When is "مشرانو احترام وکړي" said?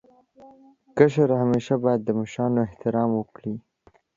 2.19-3.55